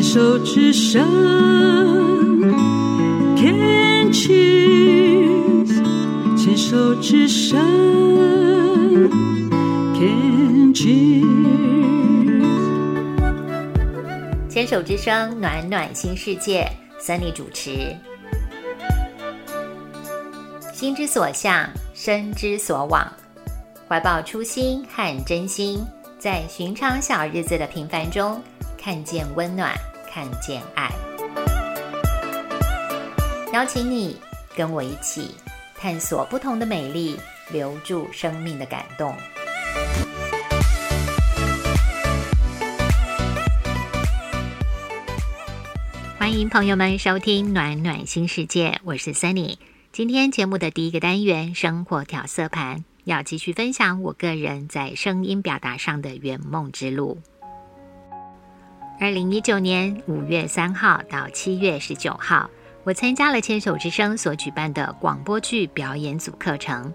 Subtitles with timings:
[0.00, 1.06] 牵手之声
[3.36, 5.68] ，Can cheers，
[6.38, 7.60] 牵手之声
[9.92, 11.26] ，Can cheers。
[14.48, 16.66] 牵手之声，暖暖新世界
[16.98, 17.94] ，Sunny 主持。
[20.72, 23.06] 心之所向，身之所往，
[23.86, 25.84] 怀抱初心和真心，
[26.18, 28.42] 在寻常小日子的平凡中，
[28.78, 29.74] 看见温暖，
[30.12, 30.90] 看见爱。
[33.52, 34.16] 邀请你
[34.56, 35.34] 跟我一起
[35.76, 37.16] 探索不同的美丽，
[37.52, 39.14] 留住生命的感动。
[46.18, 49.56] 欢迎朋友们收听《暖暖新世界》，我是 Sunny。
[49.92, 57.20] 今天节目的第一个单元“生活调色盘”，要继续分享我个人在声音表达上的圆梦之路。
[59.00, 62.50] 二零一九年五月三号到七月十九号，
[62.84, 66.92] 我参加了牵手之声所举办的广播剧表演组课程。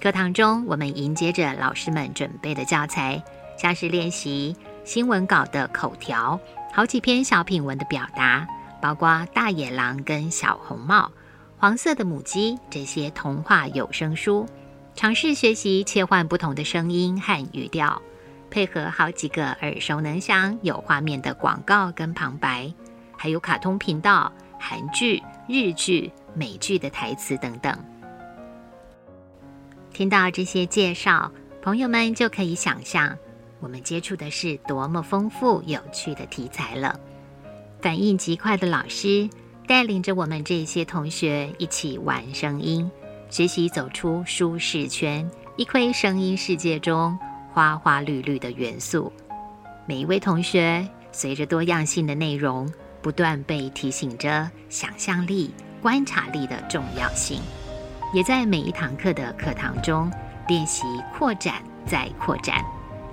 [0.00, 3.20] 课堂中，我们迎接着老师们准备的教材，
[3.60, 6.38] 像是练习新闻稿的口条，
[6.72, 8.46] 好几篇小品文的表达，
[8.80, 11.10] 包括大野狼跟小红帽。
[11.56, 14.46] 黄色的母鸡，这些童话有声书，
[14.94, 18.00] 尝试学习切换不同的声音和语调，
[18.50, 22.72] 配合好几个耳熟能详、有画面的广告跟旁白，
[23.16, 27.76] 还有卡通频道、韩剧、日剧、美剧的台词等等。
[29.92, 31.30] 听到这些介绍，
[31.62, 33.16] 朋友们就可以想象，
[33.60, 36.98] 我们接触的是多么丰富有趣的题材了。
[37.80, 39.28] 反应极快的老师。
[39.66, 42.90] 带领着我们这些同学一起玩声音，
[43.28, 47.18] 学习走出舒适圈，一窥声音世界中
[47.52, 49.12] 花花绿绿的元素。
[49.86, 57.40] 每一位同学随着多样性的内容，不断被提醒着想象力、观察力的重要性，
[58.12, 60.10] 也在每一堂课的课堂中
[60.48, 60.84] 练习
[61.16, 61.54] 扩展
[61.86, 62.64] 再扩展，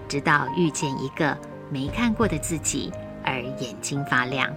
[0.08, 1.38] 直到遇见一个
[1.70, 2.92] 没看过的自己
[3.24, 4.52] 而眼睛发亮。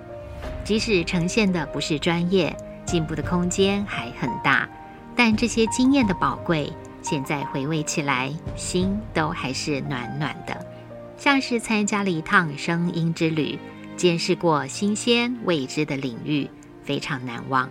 [0.64, 2.54] 即使呈现的不是专业，
[2.84, 4.68] 进步的空间还很大，
[5.16, 6.72] 但这些经验的宝贵，
[7.02, 10.66] 现在回味起来，心都还是暖暖的，
[11.16, 13.58] 像是参加了一趟声音之旅，
[13.96, 16.48] 见识过新鲜未知的领域，
[16.82, 17.68] 非常难忘。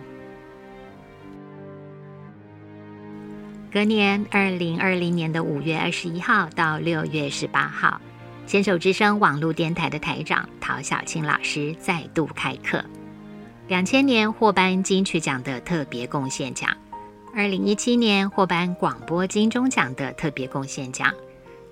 [3.70, 8.00] 隔年，二零二零年的五月二十一号到六月十八号。
[8.46, 12.82] 牵手之声网络电台的台长陶小青老师再度开课。
[13.66, 16.74] 两千年获颁金曲奖的特别贡献奖，
[17.34, 21.12] 二零一七年获颁广播金钟奖的特别贡献奖。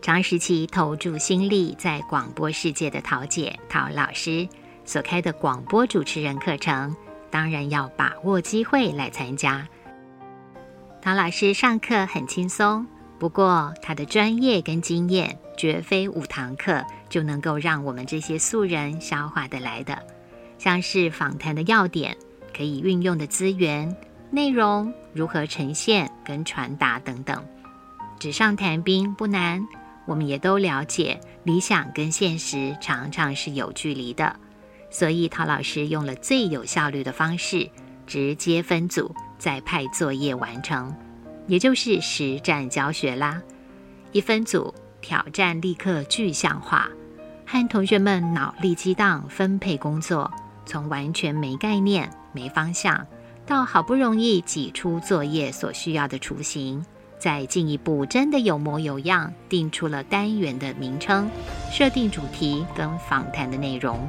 [0.03, 4.47] 长时期投注心力在广播世界的陶姐陶老师
[4.85, 6.95] 所开的广播主持人课程，
[7.31, 9.67] 当然要把握机会来参加。
[11.03, 12.87] 陶老师上课很轻松。
[13.19, 19.99] 不过，他的专业跟经验绝非五堂课就能够让我们这些素人消化得来的。
[20.59, 22.15] 像是访谈的要点、
[22.55, 23.97] 可以运用的资源、
[24.31, 27.43] 内容如何呈现跟传达等等，
[28.21, 29.67] 纸上谈兵不难。
[30.05, 34.37] 我们也都了解，理想跟现实常常是有距离的，
[34.89, 37.69] 所以陶老师用了最有效率的方式，
[38.07, 40.95] 直接分组，再派作业完成。
[41.49, 43.43] 也就是实战教学啦，
[44.13, 46.89] 一分组挑战立刻具象化，
[47.45, 50.31] 和同学们脑力激荡分配工作，
[50.65, 53.07] 从完全没概念、没方向，
[53.47, 56.85] 到好不容易挤出作业所需要的雏形，
[57.19, 61.31] 再进一步真的有模有样，定出了单元的名称，
[61.71, 64.05] 设定主题跟访谈的内容。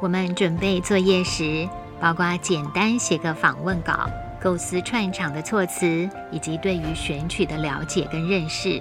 [0.00, 1.68] 我们准备作业时，
[2.00, 4.08] 包括简单写个访问稿。
[4.38, 8.80] 构思串场的措辞，以及对于选曲的了解跟认识，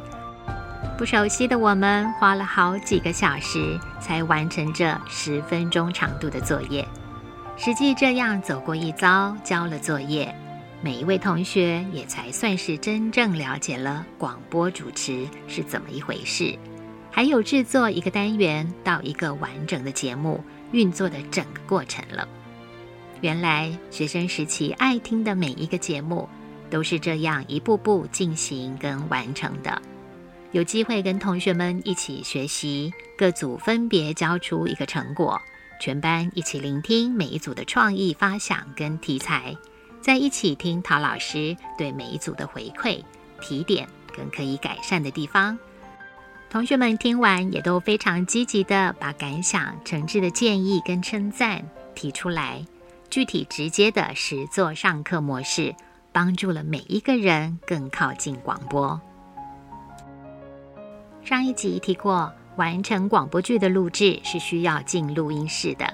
[0.95, 6.85] 不熟悉的我们花了好几个小时才完成这十分钟长度的作业。
[7.57, 10.33] 实际这样走过一遭，交了作业，
[10.81, 16.57] 每一位同学也才算是真正了解了广播主持是怎么一回事，
[17.09, 20.43] 还有制作一个单元到一个完整的节目
[20.73, 22.27] 运作的整个过程了。
[23.21, 26.27] 原来学生时期爱听的每一个节目，
[26.69, 29.81] 都是这样一步步进行跟完成的。
[30.51, 35.41] 有机会跟同学们一起学习，各组分别交出一个成果，
[35.79, 39.55] 全班一起聆听每一组的创意发想跟题材，
[40.01, 43.03] 在一起听陶老师对每一组的回馈、
[43.41, 45.57] 提点跟可以改善的地方。
[46.49, 51.61] 同学们听完也都非常积极的把感想、诚挚的建议跟称赞
[51.93, 52.65] 提出来，
[53.09, 55.75] 具体直接的实作上课模式，
[56.13, 58.99] 帮助了每一个人更靠近广播。
[61.23, 65.85] 上一集提过，完成广播剧的录制是需要进录音室的，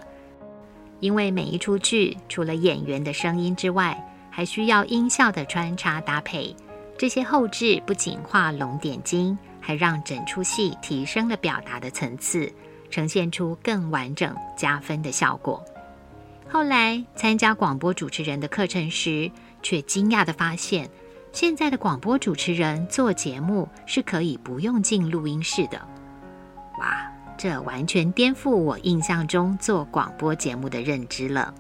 [1.00, 3.98] 因为每一出剧除了演员的声音之外，
[4.30, 6.56] 还需要音效的穿插搭配。
[6.98, 9.38] 这些后置不仅画龙点睛。
[9.64, 12.52] 还让整出戏提升了表达的层次，
[12.90, 15.64] 呈现出更完整、加分的效果。
[16.50, 19.30] 后来参加广播主持人的课程时，
[19.62, 20.90] 却惊讶地发现，
[21.32, 25.80] 现在的广播主持人做节目是可以不用进录音室的。
[26.82, 31.54] 哇，这完全颠覆我印象中做广播节目的认知了。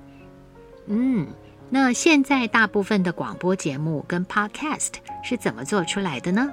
[0.87, 1.27] 嗯，
[1.69, 6.51] 那现在大部分的广播节目跟 Podcast 是怎么做出来的呢？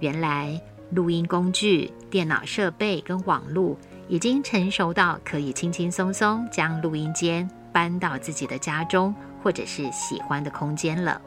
[0.00, 0.58] 原来
[0.90, 3.76] 录音工具、电脑设备跟网络
[4.08, 11.20] 已经成熟到可以轻轻松松将录音间搬到自己的家中，或者是喜欢的空间了。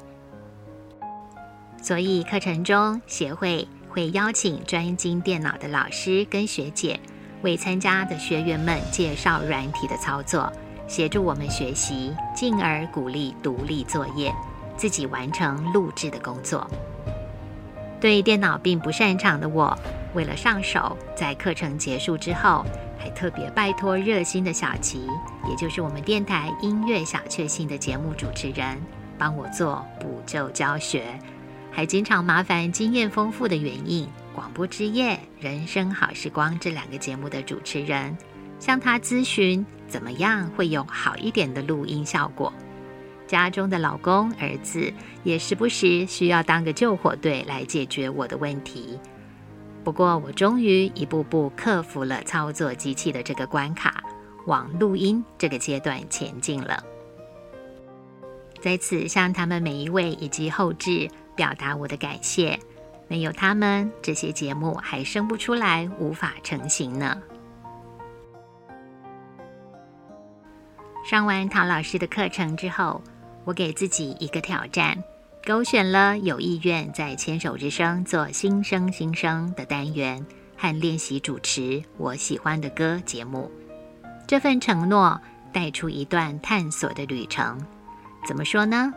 [1.80, 7.00] 所以课程中协会会邀请专精电脑的老师跟学姐，
[7.42, 10.52] 为参加的学员们介绍软体的操作，
[10.88, 14.34] 协助我们学习，进而鼓励独立作业，
[14.78, 16.70] 自己完成录制的工作。
[18.00, 19.78] 对电脑并不擅长的我，
[20.14, 22.66] 为了上手，在课程结束之后，
[22.98, 25.08] 还特别拜托热心的小琪，
[25.50, 28.78] 也就是我们电台音乐小确幸的节目主持人，
[29.18, 31.20] 帮我做补救教学，
[31.80, 34.06] 还经常麻烦经验丰富的原因
[34.36, 38.18] 广播之夜、人生好时光这两个节目的主持人，
[38.60, 42.52] 向他咨询怎么样会有好一点的录音效果。
[43.26, 44.92] 家中的老公、儿子
[45.24, 49.00] 也时不时需要当个救火队来解决我的问题。
[49.82, 54.04] 不过，我终于一步步克服了操作机器的这个关卡，
[54.48, 56.84] 往录音这个阶段前进了。
[58.60, 61.08] 在此向他们每一位以及后置
[61.40, 62.60] 表达我的感谢，
[63.08, 67.18] 没有他们，这些节目还生不出来，无法成型呢。
[71.10, 73.02] 上完陶老师的课程之后。
[73.46, 75.02] 我给自己一个挑战，
[75.44, 80.24] 勾选了有意愿在牵手之声做新生新生的单元
[80.56, 83.50] 和练习主持我喜欢的歌节目。
[84.28, 85.20] 这份承诺
[85.52, 87.58] 带出一段探索的旅程。
[88.28, 88.94] 怎么说呢？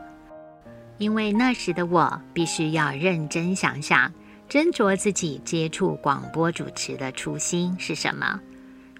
[1.02, 4.08] 因为那时的我必须要认真想想，
[4.48, 8.38] 斟酌自己接触广播主持的初心是什么，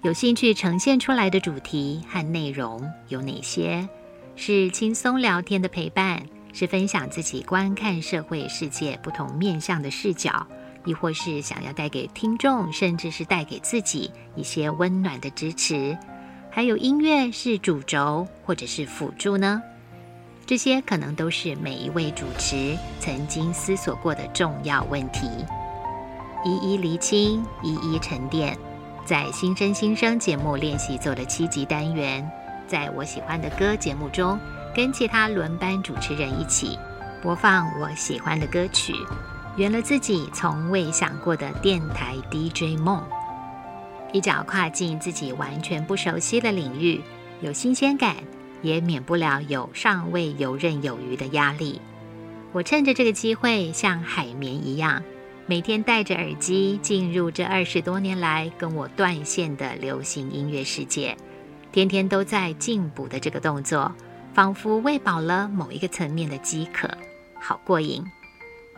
[0.01, 3.87] 有兴趣呈现出来的主题和内容有哪些。
[4.35, 6.21] 是轻松聊天的陪伴，
[6.51, 10.45] 是分享自己观看社会世界不同面向的视角，
[10.83, 15.97] 亦或是想要带给听众，甚至是带给自己一些温暖的支持。
[16.51, 19.63] 还有音乐是主轴，或者是辅助呢？
[20.45, 25.25] 这些可能都是每一位主持曾经思索过的重要问题，
[26.43, 28.57] 一一厘清，一一沉淀。
[29.05, 32.29] 在新生新生节目练习做的七集单元。
[32.67, 34.37] 在我喜欢的歌节目中，
[34.75, 36.77] 跟其他轮班主持人一起
[37.21, 38.93] 播放我喜欢的歌曲，
[39.55, 43.01] 圆了自己从未想过的电台 DJ 梦，
[44.11, 47.01] 一脚跨进自己完全不熟悉的领域，
[47.41, 48.15] 有新鲜感，
[48.63, 51.79] 也免不了有尚未游刃有余的压力。
[52.51, 55.03] 我趁着这个机会，像海绵一样，
[55.45, 61.15] 每天戴着耳机进入这二十多年来跟我断线的流行音乐世界。
[61.71, 63.91] 天天都在进补的这个动作，
[64.33, 66.87] 仿佛喂饱了某一个层面的饥渴，
[67.39, 68.03] 好过瘾。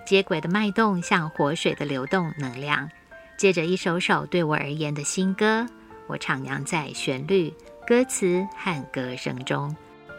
[0.05, 2.89] 接轨的脉动像活水的流动能量，
[3.37, 5.67] 接着一首首对我而言的新歌，
[6.07, 7.53] 我徜徉在旋律、
[7.87, 9.75] 歌词和歌声中，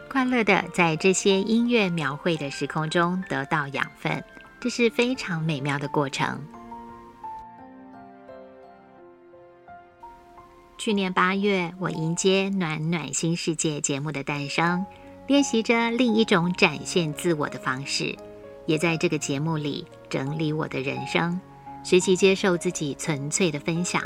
[0.09, 4.23] 快乐的在这些音乐描绘的时空中得到养分，
[4.57, 6.41] 这是非常美妙的过程。
[10.77, 14.85] 去年八月，我迎接《暖暖新世界》节目的诞生，
[15.27, 18.15] 练习着另一种展现自我的方式，
[18.65, 21.37] 也在这个节目里整理我的人生，
[21.83, 24.01] 学习接受自己纯粹的分享。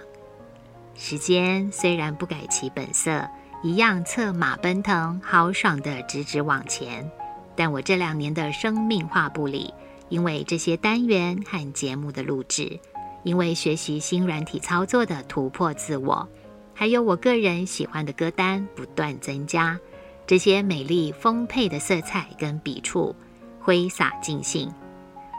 [0.96, 3.30] 时间虽然不改其本色，
[3.64, 7.10] 一样策马奔腾，豪爽的直直往前。
[7.56, 9.72] 但我这两年的生命画布里，
[10.10, 12.80] 因为这些单元和节目的录制，
[13.24, 16.28] 因为学习新软体操作的突破自我。
[16.74, 19.80] 还有我个人喜欢的歌单不断增加，
[20.26, 23.16] 这些美丽丰沛的色彩跟笔触
[23.60, 24.74] 挥洒尽兴。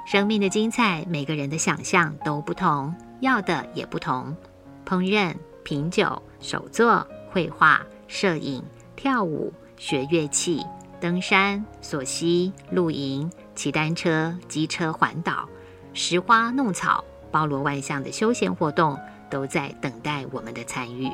[0.06, 4.36] 生命的精彩，每个人的想象都不同，要的也不同。
[4.86, 7.80] 烹饪、品酒、手作、绘画、
[8.12, 8.62] 摄影、
[8.94, 10.62] 跳舞、学乐器、
[11.00, 15.48] 登山、索溪、露营、骑单车、机车环岛、
[15.94, 18.98] 拾花弄草，包罗万象的休闲活动
[19.30, 21.10] 都在等待我们的参与。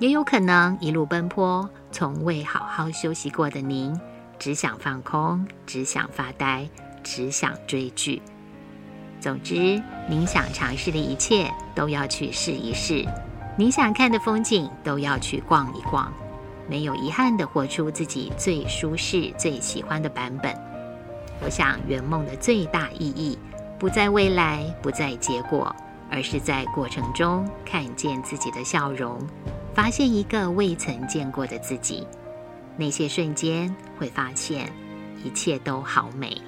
[0.00, 3.96] 也有可能一路奔波，从未好好休息过的您，
[4.40, 6.68] 只想放空，只想发呆，
[7.04, 8.20] 只想追剧。
[9.20, 13.06] 总之，您想尝试的一切都要去试一试，
[13.58, 16.12] 你想看的风景都要去逛一逛，
[16.68, 20.54] 没有遗憾的活出自己最舒适、最喜欢的版本。
[21.42, 23.36] 我想，圆梦的最大意义
[23.76, 25.74] 不在未来，不在结果，
[26.08, 29.18] 而是在过程中看见自己的笑容，
[29.74, 32.06] 发现一个未曾见过的自己。
[32.76, 34.72] 那些瞬间，会发现
[35.24, 36.40] 一切都好美。